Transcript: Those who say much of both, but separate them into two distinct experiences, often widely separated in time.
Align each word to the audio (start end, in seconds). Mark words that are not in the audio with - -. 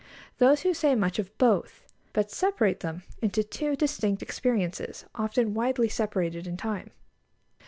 Those 0.39 0.61
who 0.61 0.73
say 0.73 0.95
much 0.95 1.19
of 1.19 1.29
both, 1.37 1.83
but 2.11 2.31
separate 2.31 2.79
them 2.79 3.03
into 3.21 3.43
two 3.43 3.75
distinct 3.75 4.23
experiences, 4.23 5.05
often 5.13 5.53
widely 5.53 5.89
separated 5.89 6.47
in 6.47 6.57
time. 6.57 6.89